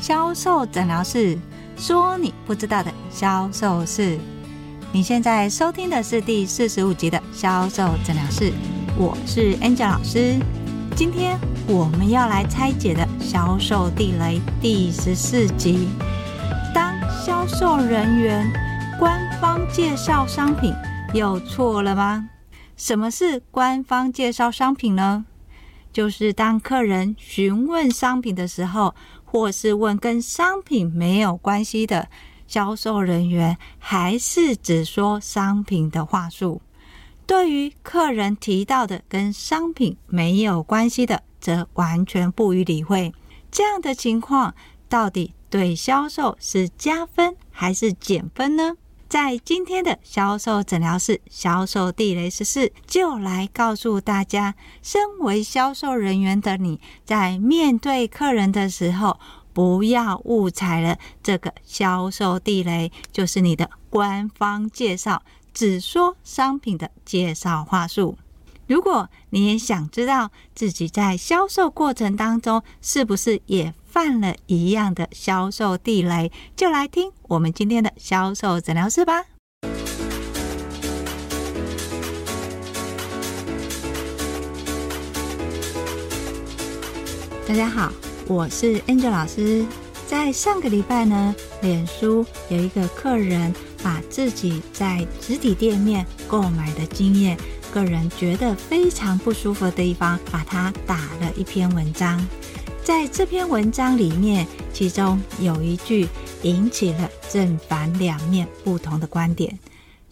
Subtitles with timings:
[0.00, 1.38] 销售诊疗室，
[1.76, 4.18] 说你不知道的销售事。
[4.92, 8.50] 你现在收听的是第四十五集的销售诊疗室，
[8.96, 10.38] 我是 Angel 老师。
[10.96, 15.86] 今天我们要来拆解的销售地雷第十四集：
[16.74, 18.50] 当销售人员
[18.98, 20.72] 官方介绍商品
[21.12, 22.26] 又错了吗？
[22.74, 25.26] 什么是官方介绍商品呢？
[25.92, 28.94] 就是当客人询问商品的时候，
[29.30, 32.08] 或是问跟商品没有关系的，
[32.48, 36.60] 销售人员还是只说商品的话术。
[37.26, 43.14] 对于客人提到的跟商品没有关系的，则完全不予理会。
[43.52, 44.52] 这样的情况
[44.88, 48.76] 到底对销售是加分还是减分呢？
[49.10, 59.18] 在今天的销售诊疗室，销售地雷十四就来告诉大家：身为销售人员的你，在面对客人的时候，
[59.52, 65.20] 不要误踩了这个销售地雷，就是你的官方介绍，
[65.52, 68.16] 只说商品的介绍话术。
[68.70, 79.24] 如果你也想知道自己在销售过程当中是不是也犯了一样的销售地雷，就来听我们今天的销售诊疗室吧。
[87.48, 87.92] 大家好，
[88.28, 89.66] 我是 Angel 老师。
[90.06, 97.36] 在上个礼拜呢，脸书有一个客人把自己在实体店面购买的经验。
[97.70, 102.24] 个人觉得非常不舒服的地方，把它打了一篇文章。
[102.82, 106.08] 在这篇文章里面，其中有一句
[106.42, 109.58] 引起了正反两面不同的观点。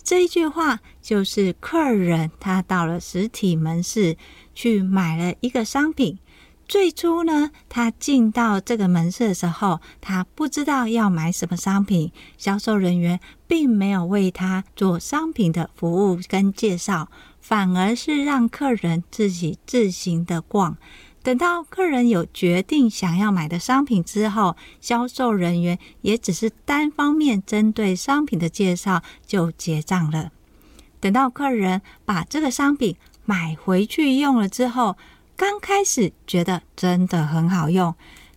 [0.02, 4.16] 这一句话就是：客人他到了实体门市
[4.54, 6.18] 去买了一个商品。
[6.66, 17.08] 最初呢，他进到这个门市的时候，他不知道要买什么商品，销售人员并没有为他做商品的服务跟介绍。
[17.40, 20.76] 反而是让客人自己自行的逛，
[21.22, 30.30] 等到客人有决定想要买的商品之后，销售人员也只是单方面针对商品的介绍就结账了。
[31.00, 34.96] 等到客人把这个商品买回去用了之后，
[35.36, 37.94] 刚开始觉得真的很好用，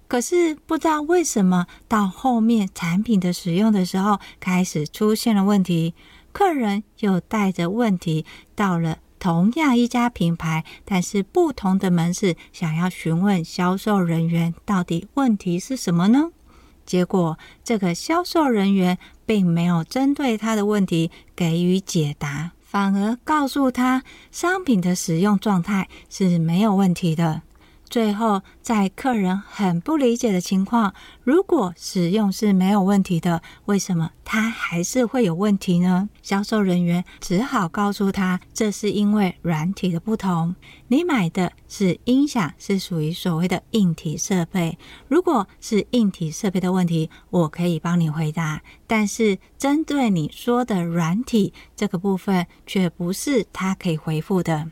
[0.07, 5.94] 可是不知道为什么到后面产品的使用的时候开始出现了问题。
[6.31, 8.25] 客人又带着问题
[8.55, 16.31] 到了同样一家品牌，但是不同的门市，想要询问销售人员到底问题是什么呢？
[16.83, 27.43] 结果这个销售人员并没有针对他的问题给予解答，反而告诉他商品的使用状态是没有问题的。
[27.91, 30.94] 最后，在客人很不理解的情况，
[31.25, 36.07] 如果使用是没有问题的，为什么他还是会有问题呢？
[36.22, 40.56] 销售人员只好告诉他，这是因为软体的不同。
[40.88, 44.78] 你买的是音响，是属于所谓的硬体设备。
[45.09, 48.62] 如果是硬体设备的问题，我可以帮你回答。
[48.88, 54.72] 但是针对你说的软体这个部分，却不是他可以回复的。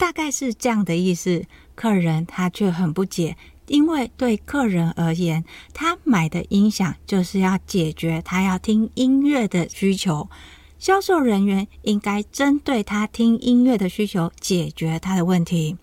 [0.00, 1.44] 大概是这样的意思。
[1.74, 5.44] 客人他却很不解，因为对客人而言，
[5.74, 10.30] 他买的音响就是要解决他要听音乐的需求。
[10.78, 15.76] 销售人员应该针对他听音乐的需求解决他的问题。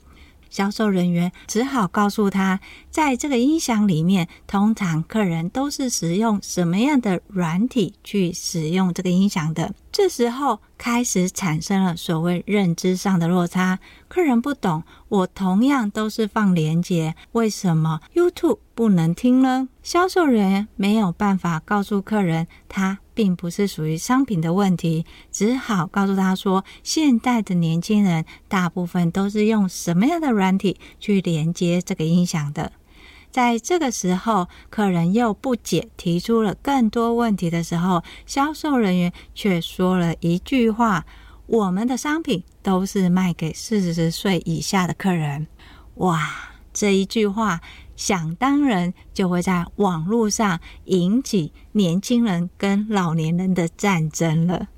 [0.49, 2.59] 销售人员只好告诉他，
[2.89, 9.73] 在这个音响里面，通常客人都是使用什么样的软体去使用这个音响的。
[9.91, 19.69] 这时候开始产生了所谓认知上的落差，客人不懂，我同样都是放连接，为什么 YouTube 不能听呢？
[19.81, 22.99] 销售人员没有办法告诉客人，他。
[23.17, 32.71] 并不是属于商品的问题，只好告诉他说，现代的年轻人大部分都是用什么样的软体去连接这个音响的。
[33.31, 41.03] 在这个时候，客人又不解，提出了更多问题的时候，销售人员却说了一句话
[41.47, 45.47] ：“我们的商品都是卖给四十岁以下的客人。”
[45.97, 46.21] 哇，
[46.71, 47.61] 这一句话。
[47.97, 54.69] 想当然就会在网络上引起年轻人跟老年人的战争了。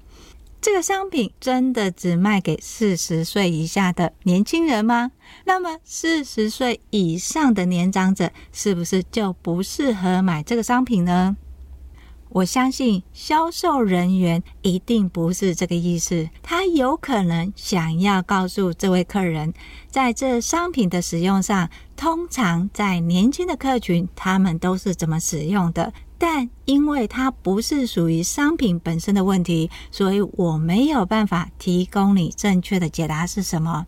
[0.62, 5.12] 这个商品真的只卖给四十岁以下的年轻人吗？
[5.46, 11.38] 那么四十岁以上的年长者是不是就不适合买这个商品呢？
[12.30, 19.54] 我相信销售人员一定不是这个意思，他有可能想要告诉这位客人，
[19.90, 25.92] 在这商品的使用上，通常在年轻的客群，他们都是怎么使用的。
[26.20, 33.88] 但因为它不是属于商品本身的问题，所以我没有办法提供你正确的解答是什么。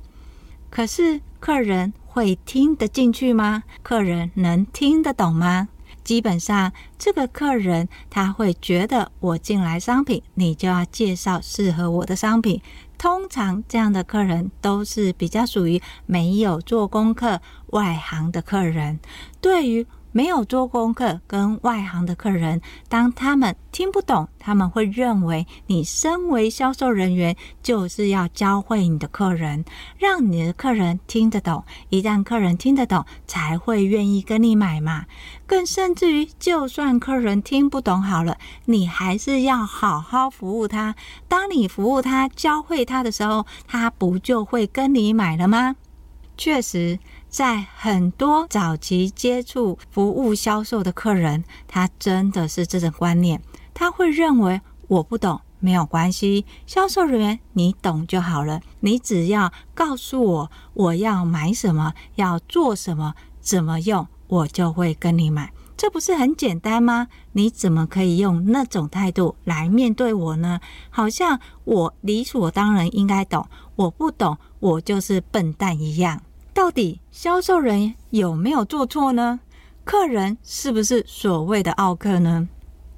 [0.69, 3.63] 可是客人会听得进去吗？
[3.83, 5.67] 客人能听得懂吗？
[6.03, 12.61] 基本上，这个客人他会觉得我进来商品，你就要介绍适合我的商品。
[12.97, 18.99] 通常这样的客人都是比较属于没有做功课、外行的客人。
[19.39, 29.63] 对于没有做功课跟外行的客人，当他们听不懂，他们会认为你身为销售人员就是要教会你的客人，
[29.97, 31.63] 让你的客人听得懂。
[31.89, 35.05] 一旦客人听得懂，才会愿意跟你买嘛。
[35.45, 40.95] 更甚至于，就算客人听不懂好了，你还是要好好服务他。
[41.27, 45.75] 当你服务他、教会他的时候，他不就会跟你买了吗？
[46.37, 46.99] 确实。
[47.31, 53.41] 在很多早期接触服务销售的客人，他真的是这种观念，
[53.73, 67.07] 他会认为我不懂没有关系，销售人员你懂就好了，你只要告诉我我要买什么，要做什么，怎么用，我就会跟你买，这不是很简单吗？
[67.31, 70.59] 你怎么可以用那种态度来面对我呢？
[70.89, 76.21] 好像我理所当然应该懂，我不懂，我就是笨蛋一样。
[76.53, 79.39] 到底销售人员有没有做错呢？
[79.83, 82.47] 客人是不是所谓的奥客呢？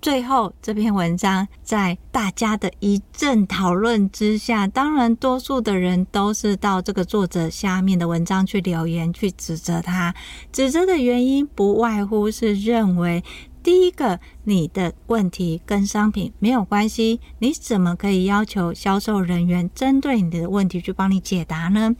[0.01, 10.13] 最后这篇文章在大家的一阵讨论之下，当然多数的人都是到这个作者下面的文章去留言，去指责他。
[10.51, 13.23] 指责的原因不外乎是认为，
[13.63, 21.95] 第一个，你的问题跟商品没有关系，你怎么可以要求销售人员针对你的问题去帮你解答呢？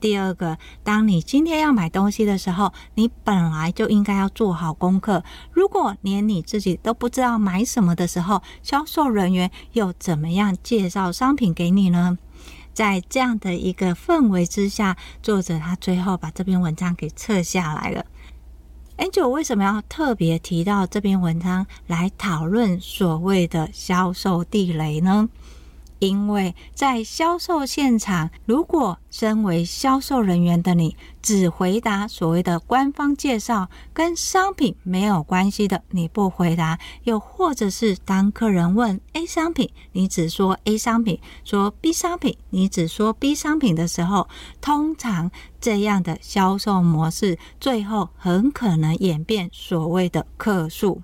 [0.00, 5.24] 第二个，当你今天要买东西的时候，你本来就应该要做好功课。
[5.50, 12.18] 如果连你自己都不知道买什么的时候，销售人员又怎么样介绍商品给你呢？
[12.72, 18.06] 在这样的一个氛围之下，作者他最后把这篇文章给撤下来了。
[18.98, 25.28] Angel 为什么要特别提到这篇文章来讨论所谓的销售地雷呢？
[25.98, 44.28] 因为在销售现场，如果身为销售人员的你只回答所谓的官方介绍跟商品没有关系的，你不回答；又或者是当客人问 A 商品，你只说 A 商品；说 B 商品，你只说 B 商品的时候，
[44.60, 45.30] 通常
[45.60, 51.02] 这样的销售模式最后很可能演变所谓的客诉。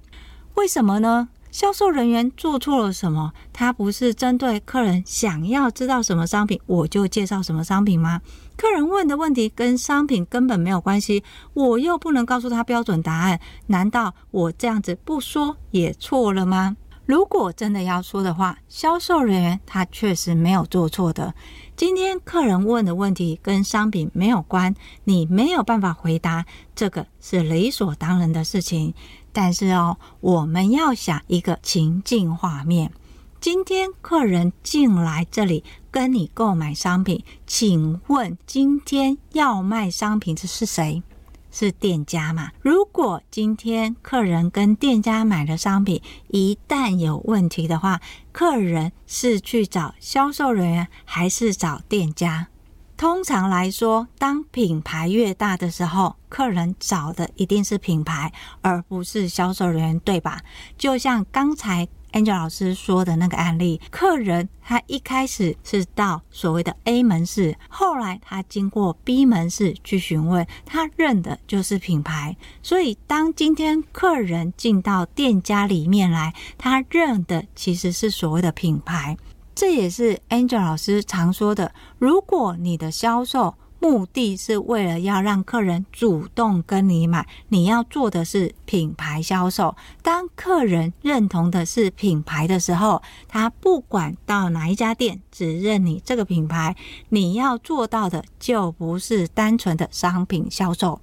[0.55, 1.29] 为什么呢？
[1.55, 3.33] 销售人员做错了什么？
[3.53, 8.21] 他不是针对客人想要知道什么商品，我就介绍什么商品吗？
[8.57, 11.23] 客人问的问题跟商品根本没有关系，
[11.53, 16.77] 我又不能告诉他标准答案，难道我这样子不说也错了吗？
[17.07, 21.35] 如果真的要说的话，销售人员他确实没有做错的。
[21.77, 24.75] 今天客人问的问题跟商品没有关，
[25.05, 28.93] 你没有办法回答，这个是理所当然的事情。
[29.35, 32.93] 但是哦，我们要想一个情境画面：
[33.41, 41.03] 今天客人进来这里跟你购买商品，请问今天要卖商品的是谁？
[41.51, 42.51] 是店家嘛？
[42.63, 48.01] 如果今天客人跟店家买的商品一旦有问题的话，
[48.33, 52.49] 客人是去找销售人员还是找店家？
[52.97, 58.33] 通常来说，当品牌越大的时候，客人找的一定是品牌，
[58.63, 60.41] 而不是销售人员，对吧？
[60.79, 72.37] 就像刚才 Angel 老师说的那个案例，客人他一开始是到所谓的 A 门市，后来他经过 B 门市去询问，他认的就是品牌。
[72.63, 79.17] 所以，当今天客人进到店家里面来，他认的其实是所谓的品牌。
[79.55, 89.77] 这也是 Angel 老师常说的：如果你的销售目的是为了要让客人主动跟你买，你要做的是品牌销售。
[90.03, 96.75] 当客人认同的是品牌的时候，他不管到哪一家店，只认你这个品牌。
[97.11, 101.01] 你要做到的就不是单纯的商品销售。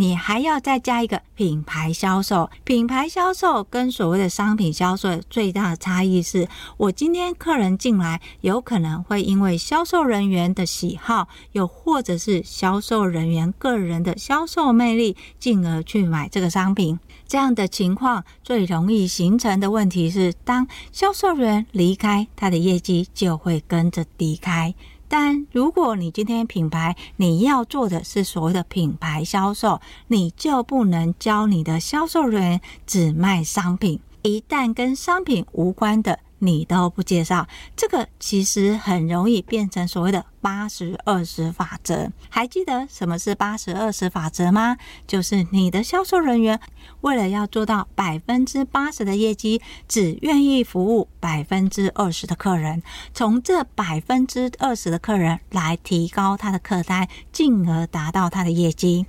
[0.00, 16.98] 你还要再加一个品牌销售，品牌销售跟所谓的商品销售最大的差异是，我今天客人进来，有可能会因为销售人员的喜好，又或者是销售人员个人的销售魅力，进而去买这个商品。
[17.28, 24.74] 这样的情况最容易形成的问题是，当销售员离开，他的业绩就会跟着离开。
[25.10, 36.20] 但如果你今天品牌你要做的是所谓的品牌销售，你就不能教你的销售人员只卖商品，一旦跟商品无关的。
[36.42, 42.10] 你都不介绍，这个其实很容易变成所谓的八十二十法则。
[42.28, 44.76] 还记得什么是八十二十法则吗？
[45.06, 46.60] 就是你的销售人员
[47.02, 52.82] 为了要做到百分之八十的业绩，只愿意服务百分之二十的客人，
[53.12, 59.06] 从这百分之二十的客人来提高他的客单，进而达到他的业绩。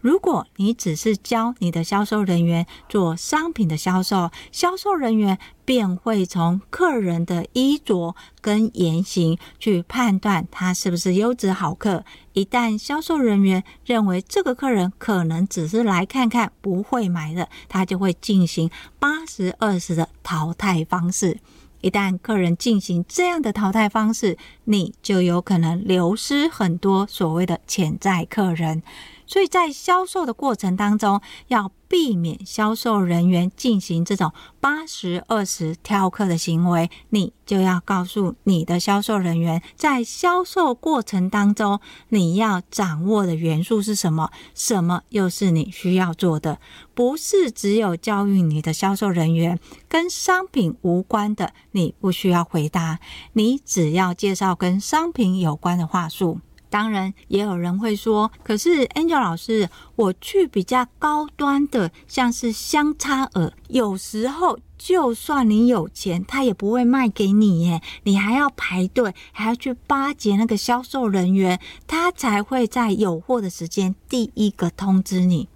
[0.00, 12.04] 如果你只是教你的销售人员做商品的销售，销售人员便会从客人的衣着跟言行去判断他是不是优质好客。
[12.32, 21.38] 一旦销售人员认为这个客人可能只是来看看，不会买的，他就会进行八十二十的淘汰方式。
[21.82, 28.82] 一旦客人进行这样的淘汰方式，你就有可能流失很多所谓的潜在客人。
[29.30, 36.90] 所以在销售的过程当中，要避免销售人员进行这种八十二十挑客的行为。
[37.10, 44.32] 你就要告诉你的销售人员，在销售过程当中，你要掌握的元素是什么？
[44.52, 46.58] 什么又是你需要做的？
[46.92, 52.98] 不是只有教育你的销售人员，跟商品无关的，你不需要回答。
[53.34, 56.40] 你只要介绍跟商品有关的话术。
[56.70, 67.82] 当然，也有人会说：“可是 Angel 老师，我去比较高端的，像是香差儿，有时候就算你有钱，他也不会卖给你耶。
[68.04, 71.58] 你还要排队，还要去巴结那个销售人员，
[71.88, 75.48] 他才会在有货的时间第一个通知你。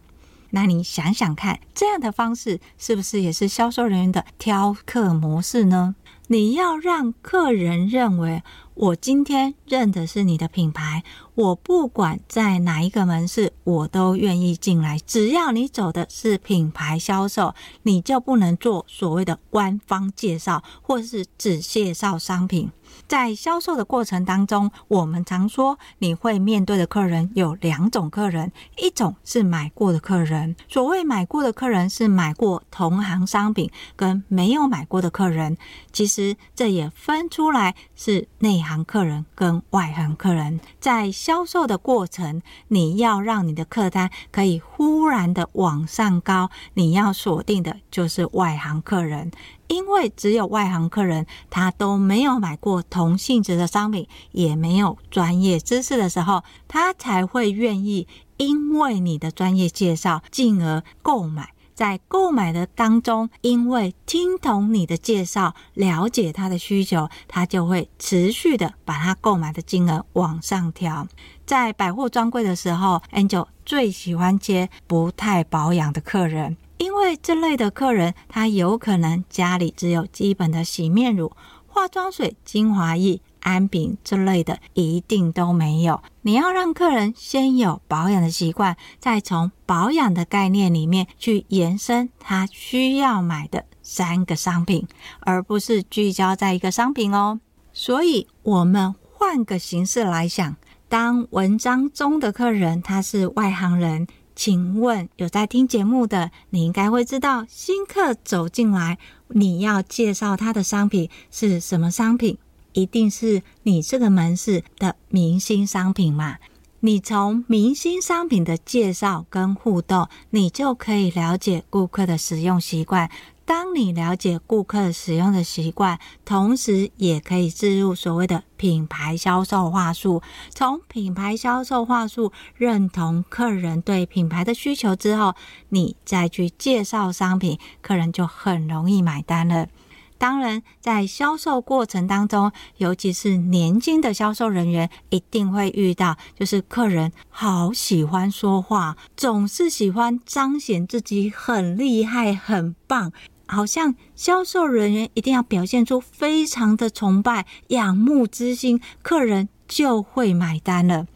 [0.51, 5.95] 那你想想看，这样的方式是不是也是销售人员的挑客模式呢？
[6.27, 8.43] 你要让客人认为。”
[8.75, 11.05] 我今天认的是你的品牌，
[11.37, 14.99] 我不管在哪一个门市，我都愿意进来。
[15.07, 17.55] 只要你走的是品牌销售，
[17.85, 22.73] 你就不能做所谓的官方介绍，或是只介绍商品。
[23.07, 30.57] 在销售的过程当中，我们常说你会面对的客人有两种客人，一种是买过的客人。
[30.69, 35.57] 所谓买过的客人是买过同行商品，跟没有买过的客人。
[35.93, 40.61] 其实这也分出来是内行客人跟外行客人。
[40.81, 49.31] 在销售的过程，你要让你的客单可以忽然的往上高，你要锁定的就是外行客人。
[49.69, 58.07] 因为只有外行客人，他都没有买过同性质的商品，也没有专业知识的时候，他才会愿意
[58.37, 61.51] 因为你的专业介绍，进而购买。
[61.75, 71.09] 在购买的当中，因为听懂你的介绍，了解他的需求，他就会持续的把他购买的金额往上调。
[71.45, 76.57] 在百货专柜的时候，Angel 最喜欢接不太保养的客人。
[76.85, 81.33] 因为这类的客人，他有可能家里只有基本的洗面乳、
[81.67, 86.03] 化妆水、精华液、安瓶之类的，一定都没有。
[86.21, 94.87] 你要让客人先有保养的习惯，再从保养的概念里面去延伸他需要买的三个商品，
[95.21, 97.41] 而不是聚焦在一个商品哦。
[97.73, 100.55] 所以，我们换个形式来想，
[100.91, 104.07] 当文章中的客人他是外行人。
[104.35, 108.99] 请问有在听节目的，你应该会知道，新客走进来，
[109.29, 112.37] 你要介绍他的商品是什么商品？
[112.73, 116.39] 一定是你这个门市的明星商品嘛？
[116.81, 123.09] 你从明星商品的介绍跟互动，你就可以了解顾客的使用习惯。
[123.47, 130.23] 当你了解顾客使用的习惯，同时也可以置入所谓的品牌销售话术。
[130.51, 135.35] 从品牌销售话术认同客人对品牌的需求之后，
[135.69, 139.69] 你再去介绍商品，客人就很容易买单了。
[140.17, 153.13] 当然，在销售过程当中，尤其是年轻的销售人员，一定会遇到，就是客人好喜欢说话，总是喜欢彰显自己很厉害、很棒。
[153.55, 161.07] 好像销售人员一定要表现出非常的崇拜、仰慕之心，客人就会买单了。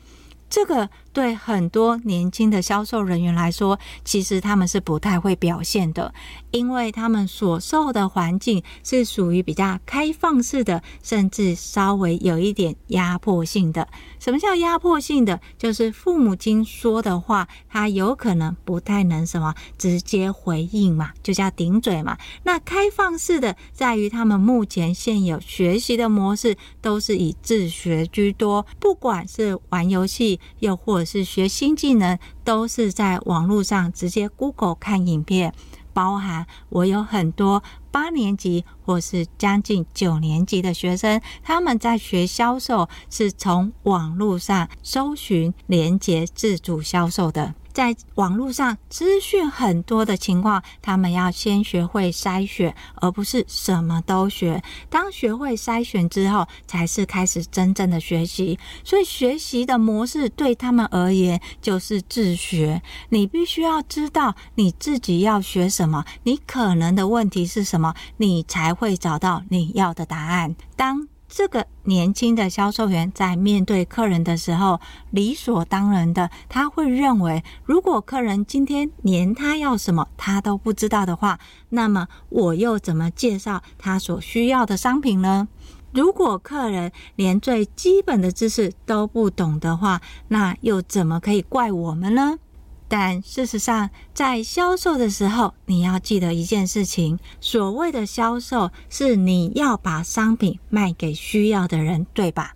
[0.49, 6.15] 这个对很多年轻的销售人员来说，其实他们是不太会表现的，
[6.53, 13.89] 因为他们所受的环境是属于比较开放式的，甚至稍微有一点压迫性的。
[14.21, 15.41] 什么叫压迫性的？
[15.59, 22.17] 就是父母亲说的话，他有可能不太能什么直接回应嘛，就叫顶嘴嘛。
[22.45, 35.55] 那开放式的，在于他们目前现有学习的模式都是以自学居多，不管是玩游戏，又或是学新技能，都是在网络上直接 Google 看影片。
[35.95, 47.55] 包含我有很多八年级或是将近九年级的学生，他们在学销售是从网络上搜寻连接自主销售的。
[47.79, 54.61] 在网络上资讯很多的情况，他们要先学会筛选，而不是什么都学。
[54.91, 58.59] 当学会筛选之后，才是开始真正的学习。
[58.83, 62.83] 所以学习的模式对他们而言就是自学。
[63.11, 70.57] 你必须要知道你自己要学什么，你可能的问题是什么，你才会找到你要的答案。
[70.75, 71.07] 当
[71.39, 74.81] 这个年轻的销售员在面对客人的时候，
[75.13, 85.47] 理所当然的，他会认为，如果客人今天连他要什么他都不知道的话，那么我又怎么介绍他所需要的商品呢？
[85.93, 92.41] 如果客人连最基本的知识都不懂的话，那又怎么可以怪我们呢？
[92.89, 102.55] 但事实上，在销售的时候，你要记得一件事情：所谓的销售，是你要把商品卖给需要的人，对吧？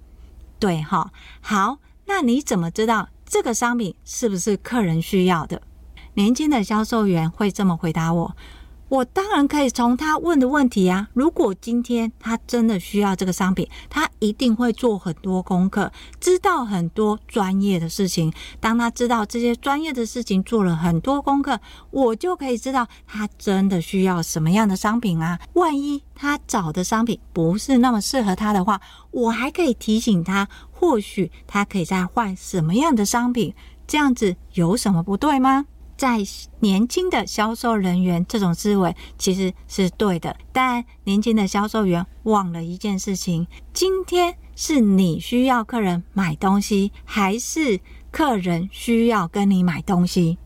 [0.58, 1.12] 对，哈。
[1.42, 5.60] 好，那你怎么知道这个商品是不是客人需要的？
[6.14, 8.36] 年轻的销售员会这么回答我。
[8.92, 18.30] 我当然可以从他问的问题啊，如果今天他真的需要这个商品，他一定会做很多功课，知道很多专业的事情。
[18.60, 21.58] 当他知道这些专业的事情，做了很多功课，
[21.90, 25.40] 我就可以知道他真的需要什么样的商品啊。
[25.54, 28.78] 万一他找的商品不是那么适合他的话，
[29.10, 33.54] 我还可以提醒他，或许他可以再换什么样的商品。
[33.86, 35.66] 这样子有什么不对吗？
[36.02, 36.18] 在
[36.58, 47.78] 年轻的销售人员这种思维其实是对的，但年轻的销售员忘了一件事情：今天是你需要客人买东西，还是
[48.10, 50.38] 客人需要跟你买东西？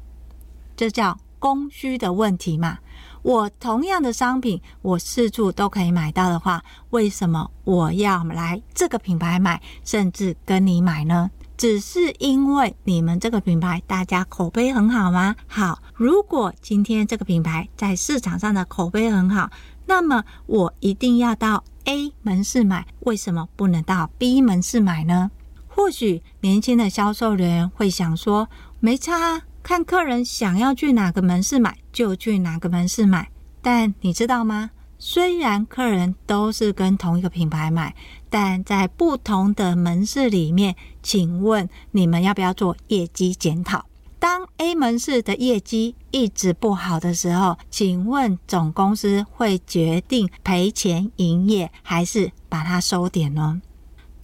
[0.77, 2.81] 这叫供需的问题嘛。
[3.23, 11.31] 我同样的商品，我四处都可以买到的话，为什么我要来这个品牌买，甚至跟你买呢？
[11.57, 15.35] 只是因为你们这个品牌大家口碑很好吗？
[15.47, 19.51] 好，如果今天这个品牌在市场上的口碑很好，
[19.87, 25.31] 那么我一定要到 A 门市买，为什么不能到 B 门市买呢？
[25.67, 28.49] 或许年轻的销售人员会想说，
[28.81, 33.31] 没差，看客人想要去哪个门市买就去哪个门市买。
[33.63, 34.71] 但你知道吗？
[35.09, 37.95] 虽然客人都是跟同一个品牌买，
[38.29, 43.87] 但在不同的门市里面，请问你们要不要做业绩检讨？
[44.19, 53.63] 当 A 门市的业绩一直不好的时候，请问总公司会决定赔钱营业，还是把它收点呢？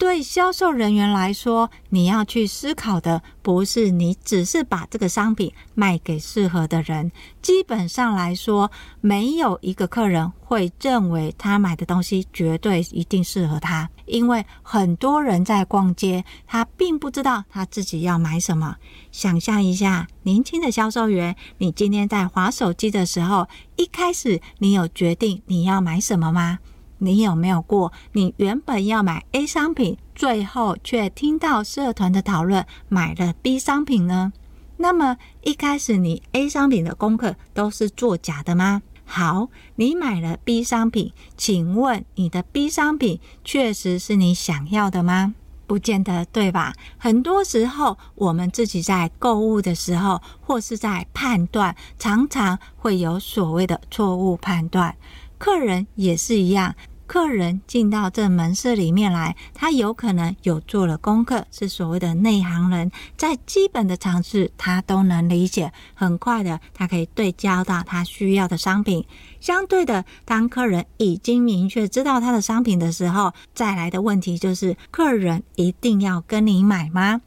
[0.03, 7.09] 对销售人员来说，你要去思考的不是你只是把这个商品卖给适合的人。
[7.41, 18.75] 基本上来说，没有一个客人会认为他买的东西绝对一定适合他，因为很多人在逛街，他并不知道他自己要买什么。
[19.09, 26.59] 想象一下，年轻的销售员，你今天在划手机的时候，一开始你有决定你要买什么吗？
[27.03, 27.91] 你有没有过？
[28.13, 34.31] 你原本要买 A 商品，最后却听到社团的讨论，买了 B 商品呢？
[34.77, 38.81] 那么一开始你 A 商品的功课都是作假的吗？
[39.05, 45.35] 好，你买了 B 商品，请问你的 B 商品确实是你想要的吗？
[45.67, 46.73] 不见得，对吧？
[46.97, 54.95] 很多时候我们自己在购物的时候，或是在判断，常常会有所谓的错误判断。
[55.37, 56.75] 客人也是一样。
[57.13, 69.05] 客人进到这门市里面来，他有可能有做了功课，是所谓的内行人，在基本的常识他都能理解，很快的他可以对焦到他需要的商品。
[69.39, 77.21] 相对的，当客人已经明确知道他的商品的时候，再来的问题就是：客人一定要跟你买吗？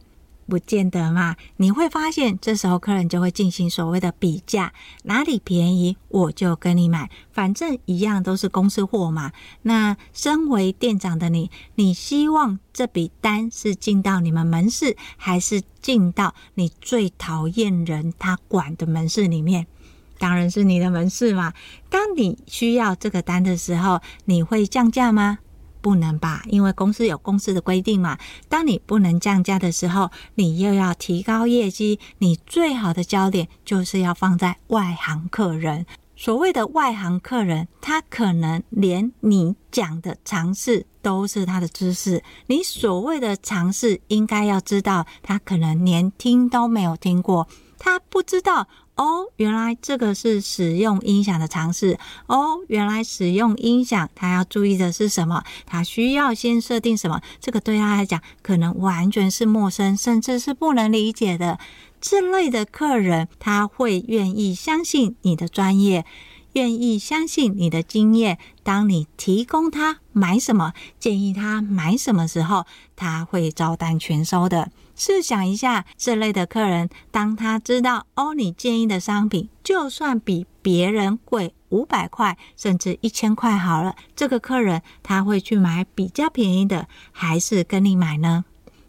[0.49, 1.37] 不见得嘛。
[1.57, 4.73] 你会发现，这时候客人就会进行所谓的比价，
[5.05, 9.33] 哪里便宜我就跟你买，反正一样都是公司货嘛。
[9.63, 19.67] 那身为店长的你，你希望这笔单是进到你们门市，还是进到你最讨厌人他管的门市里面？
[20.19, 21.53] 当然是你的门市嘛。
[21.91, 25.41] 当你需要这个单的时候，你会降价吗？
[25.87, 28.19] 不能吧，因为公司有公司的规定嘛。
[28.49, 35.87] 当你不能降价的时候，你又要提高业绩，你最好的焦点就是要放在外行客人。
[36.17, 42.21] 所谓的外行客人，他可能连你讲的常识都是他的知识。
[42.49, 47.47] 你所谓的常识，应该要知道，他可能连听都没有听过，
[47.79, 48.67] 他不知道。
[48.97, 51.99] 哦，原来这个是使用音响的常识。
[52.27, 55.45] 哦，原来使用音响，他要注意的是什么？
[55.67, 57.21] 他需要先设定什么？
[57.39, 61.59] 这个对他来讲，可能完全是陌生，甚至是不能理解的。
[62.01, 66.05] 这类的客人，他会愿意相信你的专业。
[66.55, 72.65] 愿意相信你的经验，当你提供他买什么，建议他买什么时候，
[72.97, 74.71] 他会照单全收的。
[74.97, 88.47] 试想一下，这类的客人，当他知道哦，你建议的商品就算比别人贵五百块，甚至一千块好了，这个客人他会去买比较便宜的，还是跟你买呢？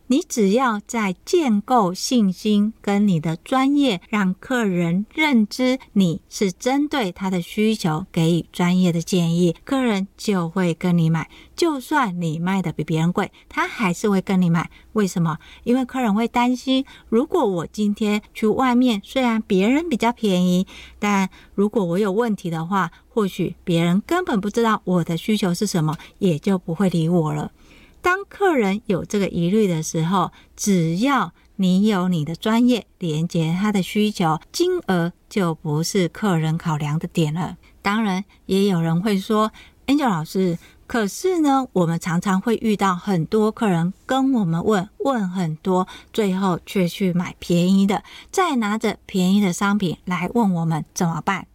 [0.07, 11.29] 你只要在建构信心跟你的专业，让客人认知你是针对他的需求给予专业的建议，客人就会跟你买。
[11.55, 14.69] 就算你卖的比别人贵，他还是会跟你买。
[14.93, 15.37] 为什么？
[15.63, 20.65] 因为客人会担心，如果我今天去外面，虽然别人比较便宜，
[20.99, 27.51] 但如果我有问题的话，或许别人根本不知道我的需求是什么，也就不会理我了。
[28.01, 37.57] 当客人有这个疑虑的时候，只要你有你的专业连接他的需求，金额就不是客人考量的点了。
[37.81, 39.51] 当然，也有人会说
[39.87, 51.47] ，Angel 老师，可是呢，我们常常会遇到很多客人跟我们问问很多，最后却去买便宜的，再拿着便宜的商品来问我们怎么办？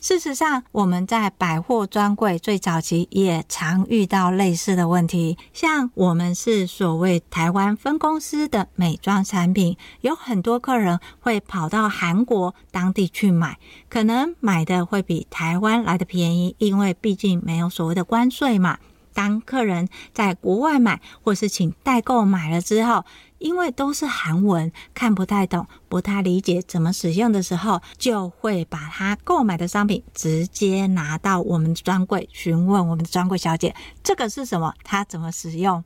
[0.00, 5.36] 事实上，我们在百货专柜最早期也常遇到类似的问题。
[5.52, 13.58] 像我们是所谓台湾分公司的美妆产品，有很多客人会跑到韩国当地去买，
[13.90, 18.78] 可能买的会比台湾来的便宜，因为毕竟没有所谓的关税嘛。
[19.12, 23.04] 当客人在国外买或是请代购买了之后，
[23.40, 33.74] 因为都是韩文，看不太懂，不太理解怎么使用的时候，就会把他购买的商品直接拿到我们专柜询问我们的专柜小姐，
[34.04, 34.72] 这个是什么？
[34.84, 35.82] 他 怎么使用？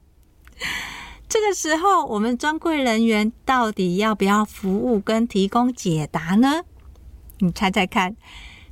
[1.28, 6.64] 这个时候，我们专柜人员到底要不要服务跟提供解答呢？
[7.38, 8.14] 你猜猜看。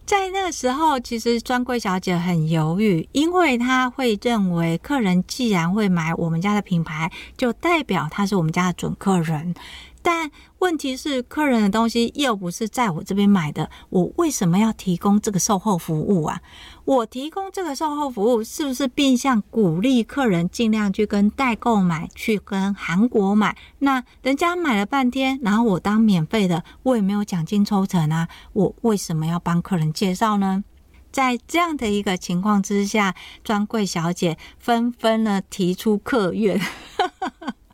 [0.04, 9.54] 在那个时候，其实专柜小姐很犹豫，因为她会认为客人既然会买我们家的品牌，就代表他是我们家的准客人。
[10.02, 16.40] 但问题是，客人的东西又不是在我这边买的，我为什么要提供这个售后服务啊？
[16.84, 23.56] 我提供这个售后服务，是不是变相鼓励客人尽量去跟代购买，去跟韩国买？
[23.78, 30.64] 那人家买了半天，然后我当免费的，我也没有奖金抽成啊，我为什么要帮客人介绍呢？
[31.12, 36.60] 在这样的一个情况之下，专柜小姐纷纷呢提出客怨。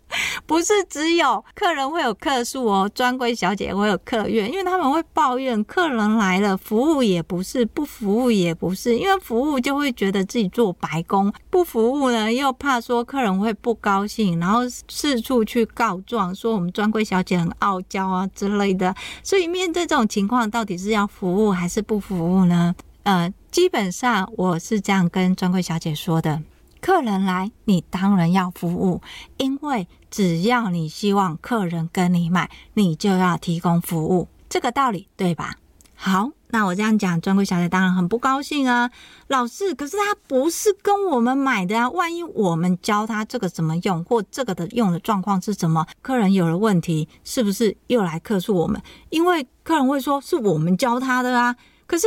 [0.47, 18.95] 不是只有客人会有客诉哦，专柜小姐会有客怨，因为他们会抱怨客人来了，服务也不是，不服务也不是，因为服务就会觉得自己做白工，不服务呢又怕说客人会不高兴，然后四处去告状，说我们专柜小姐很傲娇啊之类的。
[19.23, 22.75] 所以面对这种情况，到底是要服务还是不服务呢？
[23.03, 26.43] 呃，基本上我是这样跟专柜小姐说的。
[26.81, 29.01] 客人来，你当然要服务，
[29.37, 35.57] 因为只要你希望客人跟你买，你就要提供服务，这个道理对吧？
[36.01, 38.89] 好，那我这样讲，专柜小姐当然很不高兴啊。
[39.27, 48.81] 老师，可是他不是跟我们买的啊，万一我们教他这个怎么用，或这个的用的状况是什么，客人有了问题，是不是又来客诉我们？
[49.11, 51.57] 因为客人会说是我们教他的啊，
[51.89, 52.07] 可是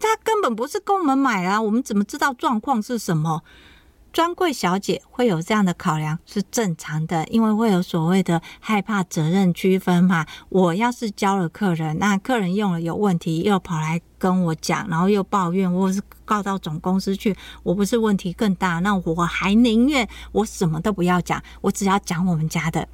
[0.00, 3.42] 他根本不是跟我们买啊，我们怎么知道状况是什么？
[4.12, 10.26] 专柜小姐会有这样的考量是正常的，因为会有所谓的害怕责任区分嘛。
[10.48, 18.78] 我要是教了客人，那客人用了有问题，又跑来跟我讲，然后又抱怨，或是告到总公司去，我不是问题更大？
[18.80, 22.88] 那我还宁愿我什么都不要讲，我只要讲我们家的。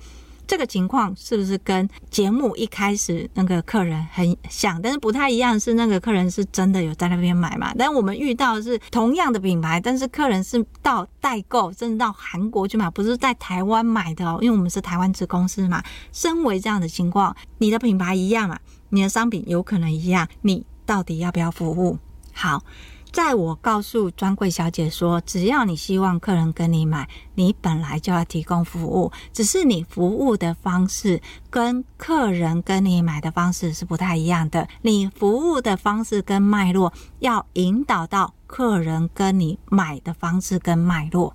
[0.47, 4.81] 这个情况是不是跟节目一开始那个客人很像？
[4.83, 7.73] 但是不太一样，是那个客人是真的有在那边买嘛？
[7.79, 14.39] 但我们遇到是同样的品牌，但是客人是到代购，甚至到韩国去买，不是在台湾买的哦。
[14.43, 15.83] 因为我们是台湾子公司嘛。
[16.13, 18.59] 身为这样的情况，你的品牌一样嘛？
[18.91, 21.99] 你的商品有可能一样，你到底要不要服务？
[22.33, 22.63] 好。
[23.15, 34.67] 在我告诉专柜小姐说，只要你希望客人跟你买，你本来就要提供服务，只是你服务的方式跟客人跟你买的方式是不太一样的。
[34.83, 41.33] 你服务的方式跟脉络要引导到客人跟你买的方式跟脉络。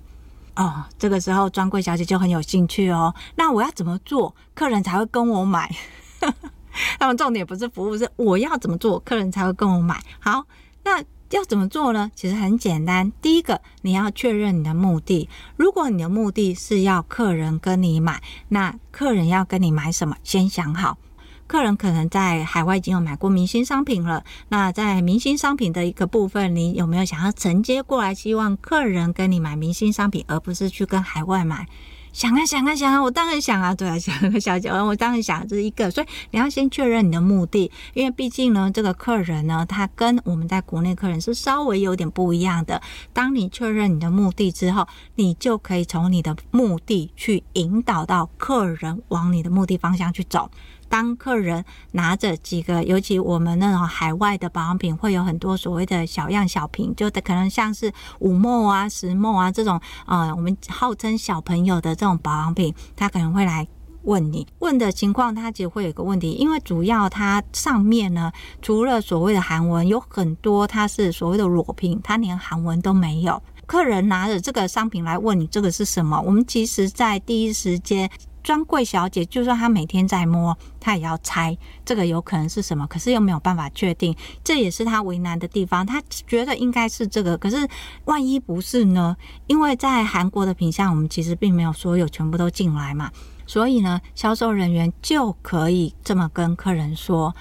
[0.56, 3.14] 哦，这个时候专柜小姐就很有兴趣哦。
[3.36, 5.74] 那我要怎么做，客人才会跟我买？
[7.00, 9.98] 那么重点不是服务，是我要怎么做，客人才会跟我买。
[10.18, 10.44] 好，
[10.84, 11.02] 那。
[11.30, 12.10] 要怎么做呢？
[12.14, 13.12] 其实很简单。
[13.22, 15.28] 第一个，你要确认你的目的。
[15.56, 20.16] 如果你的目的是要客人跟你买，那客人要跟你买什么？
[20.24, 20.98] 先想好。
[21.46, 24.22] 客人可能在海外已经有买过明星商品了。
[24.50, 31.66] 那在明星商品的一个部分，你有没有想要承接过来，希望客人跟你买明星商品，而不是去跟海外买？
[32.12, 42.80] 想啊想啊想啊，我当然想啊，对啊，想个小姐，我当然想这是一个，所以你要先确认你的目的，因为毕竟呢，这个客人呢，他跟我们在国内客人是稍微有点不一样的。
[43.12, 50.50] 当你确认你的目的之后，你就可以从你的目的去引导到客人往你的目的方向去走。
[50.90, 63.66] 当客人拿着几个，尤其我们那种海外的保养品，会有很多所谓的小样小瓶，就可能像是五 ml 啊、十 ml 啊这种，呃，我们号称小朋友的这种保养品，他可能会来
[64.02, 73.40] 问你问的情况，他其实会有个问题，因为主要它上面呢，除了所谓的韩文，有很多它是所谓的裸瓶，它连韩文都没有。
[73.66, 78.10] 客人拿着这个商品来问你这个是什么，我们其实在第一时间。
[78.42, 85.84] 专柜小姐就算她每天在摸，她也要猜这个有可能是什么，可是又没有办法确定，这也是她为难的地方。
[85.84, 87.68] 她觉得应该是这个，可是
[88.04, 89.16] 万一不是呢？
[89.46, 93.10] 因为在韩国的品项，我们其实并没有所有全部都进来嘛，
[93.46, 97.34] 所以呢，销售人员就可以这么跟客人说：“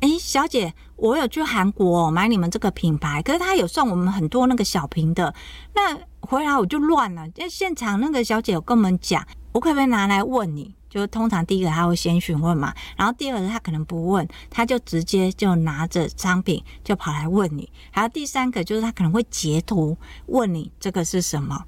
[0.00, 5.34] 诶，小姐，我有去韩国买你们这个品牌，可是他有送我们很多那个小瓶的，
[5.74, 7.26] 那回来我就乱了。
[7.36, 10.74] 因为现场那个小姐有跟我们讲。”我可不可以拿来问你？
[10.90, 17.70] 就通常第一个他会先询问嘛，然后第二个他可能不问，他就直接就拿着商品就跑来问你。
[17.92, 21.64] 还有第三个就是他可能会截图问你这个是什么。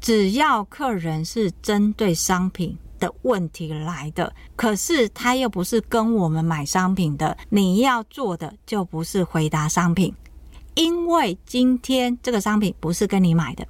[0.00, 10.14] 只要客人是针对商品的问题来的，可是他又不是跟我们买商品的，你要做的就不是回答商品，
[10.76, 13.66] 因为今天这个商品不是跟你买的。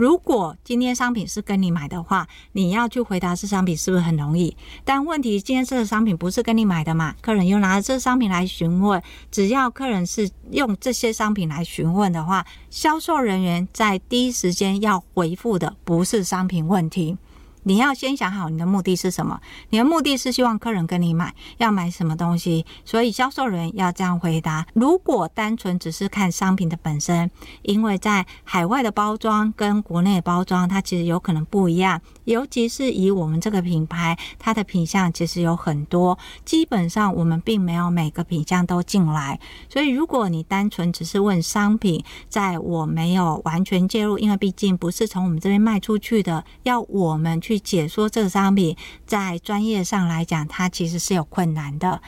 [0.00, 4.56] 如果今天商品是跟你买的话，你要去回答这商品是不是很容易？
[4.82, 7.14] 但问题今天这个商品不是跟你买的嘛？
[7.20, 17.18] 客人又拿着这商品来询问，只要客人是用这些商品来询问的话，销售人员在第一时间要回复的不是商品问题。
[17.64, 19.40] 你要先想好你的目的是什么？
[19.68, 22.64] 你的目的是希望客人跟你买，要买什么东西？
[22.84, 24.66] 所以销售人员要这样回答。
[24.74, 27.30] 如果单纯只是看商品的本身，
[27.62, 32.00] 因为在海外的包装跟国内的包装，它其实有可能不一样。
[32.30, 39.40] 尤其是以我们这个品牌，它的品相其实有很多，基本上我们并没有每个品相都进来。
[39.68, 47.40] 所以如果你单纯只是问商品，在我没有完全介入，因为毕竟不是从我们这边卖出去的，要我们。
[47.40, 52.02] 去解说这个商品，在专业上来讲，它其实是有困难的。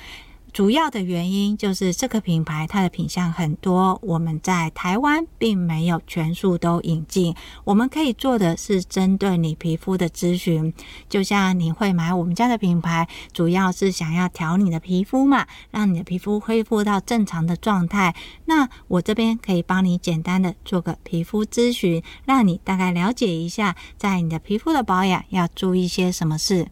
[0.53, 7.35] 主要的原因就是这个品牌它的品相很多，我们在台湾并没有全数都引进。
[7.65, 10.71] 我们可以做的是针对你皮肤的咨询，
[11.09, 18.15] 就像你会买我们家的品牌，主要是想要调你的皮肤嘛，让你的皮肤恢复到正常的状态。
[18.45, 26.69] 那我这边可以帮你简单的做个皮肤咨询，让你大概了解一下，在你的皮肤的保养要注意些什么事。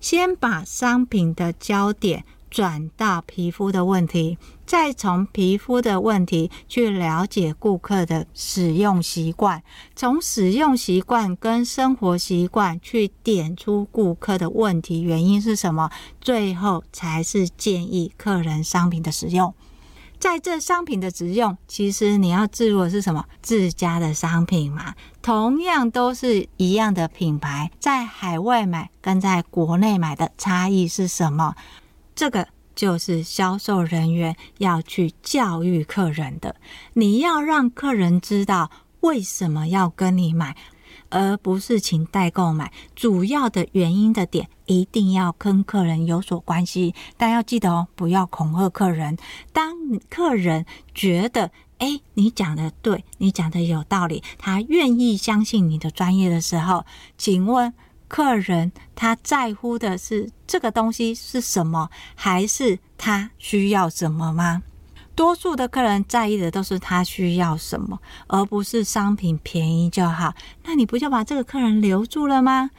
[0.00, 2.24] 先把商品的焦点。
[2.50, 4.36] 转到皮肤的问题，
[4.66, 9.62] 再从皮肤的问题去了解顾客的使用习惯，
[9.94, 19.54] 从使用习惯跟生活习惯去点出顾客的问题原因是什么，最后才是建议客人商品的使用。
[20.18, 23.24] 在这商品的使用，其实你要置入的是什么？
[23.40, 31.54] 自家的商品嘛，同样都是一样的品牌，在海外买跟在国内买的差异是什么？
[32.20, 36.54] 这个就是销售人员要去教育客人的。
[36.92, 40.54] 你要让客人知道为什么要跟你买，
[41.08, 42.70] 而不是请代购买。
[42.94, 49.16] 主要的原因的点一定要跟客人有所关系，但要记得哦，不要恐吓客人。
[49.54, 49.74] 当
[50.10, 56.84] 客人觉得，诶，你讲的对，你讲的有道理，他愿意相信你的专业的时候，
[57.16, 57.72] 请问
[58.10, 64.62] 客人他在乎的是这个东西是什么，还是他需要什么吗？
[65.14, 70.34] 多数的客人在意的都是他需要什么，而不是商品便宜就好。
[70.64, 72.70] 那你不就把这个客人留住了吗？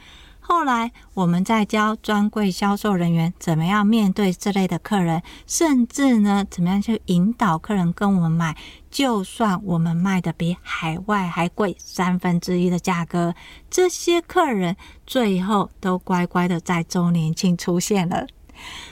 [0.44, 8.56] 后来我们在教专柜销售人员怎么样面对这类的客人，甚至呢，怎么样去引导客人跟我们买，
[8.90, 13.34] 就算我们卖的比海外还贵三分之一的价格，
[13.70, 14.76] 这些客人
[15.06, 18.26] 最后都乖乖的在周年庆出现了。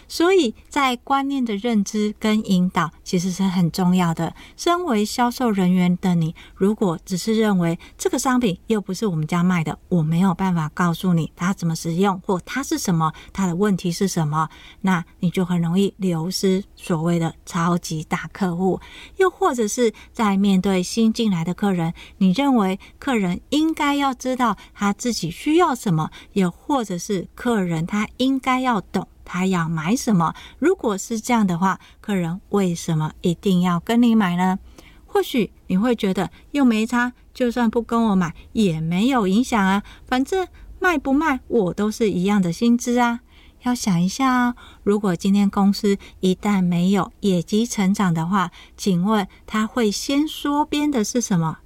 [0.09, 4.35] 所以在观念的认知跟引导其实是很重要的。
[4.57, 14.49] 身为销售人员的你，如果只是认为这个商品又不是我们家卖的，我没有办法告诉你它怎么使用或它是什么，它的问题是什么，
[14.81, 18.81] 那你就很容易流失所谓的超级大客户。
[19.17, 29.07] 又或者是在面对新进来的客人，你认为客人应该要知道他自己需要什么，又或者是客人他应该要懂。
[29.33, 30.35] 他要买什么？
[30.59, 34.59] 如果是这样的话，客人为什么一定要跟你买呢？
[35.07, 40.49] 或许你会觉得又没差，就算不跟我买也没有影响啊，反正
[40.81, 43.21] 卖不卖我都是一样的薪资啊。
[43.63, 51.59] 要想一下啊，如果今天公司一旦没有业绩成长的话，请问他会先缩编的是什么？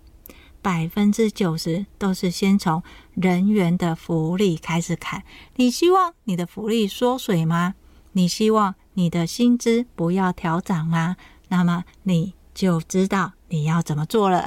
[0.65, 5.23] 百分之九十都是先从人员的福利开始砍。
[5.57, 7.75] 你希望你的福利缩水吗？
[8.13, 11.17] 你希望你的薪资不要调涨吗？
[11.49, 14.43] 那么你就知道你要怎么做了。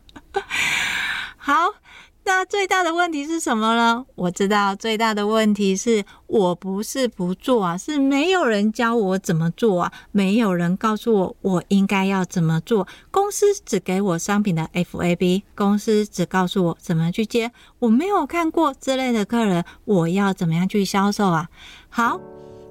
[1.36, 1.81] 好。
[2.24, 4.06] 那最大的问题是什么呢？
[4.14, 12.86] 我知道最大的问题是我不是不做啊，是没有人教我怎么做啊，没有人告诉我我应该要怎么做。
[13.10, 21.48] 公司只给我商品的 FAB，公司只告诉我怎么去接，我没有看过这类的客人，我要怎么样去销售啊？
[21.88, 22.20] 好，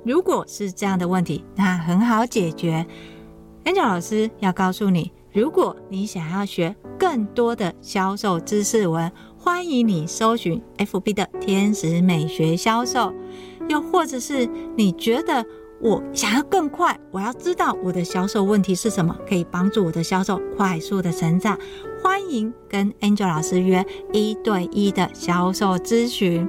[0.05, 2.87] 如果是这样的问题，那很好解决。
[3.65, 9.11] Angel 老师要告诉你，如果你想要学更多的销售知识文。
[9.43, 13.11] 欢迎你搜寻 FB 的天使美学销售，
[13.67, 15.43] 又或者是你觉得
[15.79, 21.57] 我想要更快，我要知道我的销售问题是什么，可以帮助我的销售快速的成长。
[22.03, 26.47] 欢迎跟 Angel 老师约一对一的销售咨询。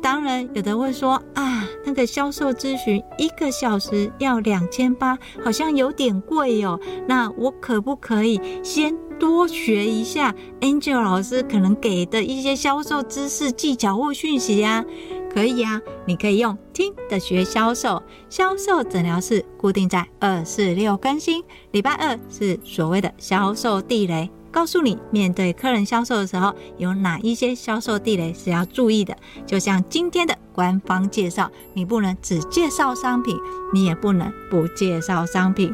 [0.00, 6.80] 当然，有的会说啊，那个销售咨询一个小时要两千八，好像有点贵哦。
[7.06, 14.84] 那我可不可以先多学一下 Angel 老师可能给的一些销售知识、技巧或讯息呀？
[15.32, 18.02] 可以啊，你可以用听的学销售。
[18.28, 24.28] 销售诊疗室固定在二四六更新，礼拜二是所谓的销售地雷。
[24.50, 29.16] 告诉你，面对客人销售的时候，有哪一些销售地雷是要注意的。
[29.46, 33.36] 就像今天的官方介绍，你不能只介绍商品，
[33.72, 35.72] 你也不能不介绍商品。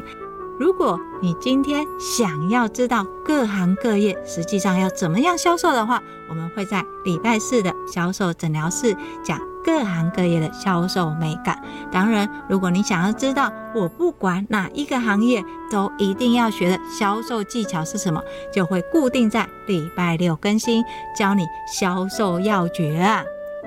[0.59, 9.39] 如果你今天想要知道各行各业实际上要怎么样销售的话，我们会在礼拜四的销售诊疗室讲。
[9.61, 11.61] 各行各业的销售美感。
[11.91, 20.83] 当然，如果你想要知道我不管哪一个行业都一定要学的销售技巧是什么，就会固定在礼拜六更新，
[21.15, 23.23] 教你销售要诀啊！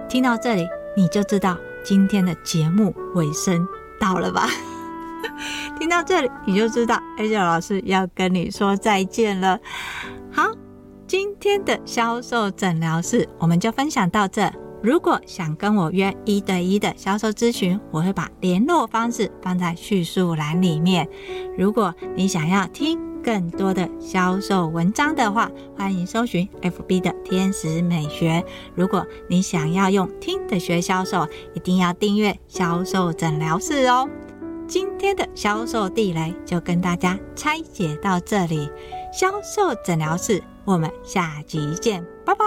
[0.09, 3.69] 听到这里，你就知道今天的节目尾声
[4.01, 4.49] 到了吧？
[5.79, 9.59] 听到这里，你就知道 Angel 老师要跟你说再见了。
[10.31, 10.51] 好，
[11.07, 14.51] 今天的销售诊疗室我们就分享到这。
[14.83, 21.09] 如果想跟我约一对一的销售咨询，我会把联络方式放在叙述栏里面。
[21.57, 28.45] 如果你想要听更多的销售文章的话，欢迎搜寻 FB 的天使美学。
[28.75, 34.09] 如果你想要用听的学销售，一定要订阅销售诊疗室哦。
[34.73, 38.71] 今天的销售地雷就跟大家拆解到这里，
[39.13, 42.43] 销售诊疗室，我们下集见，拜拜。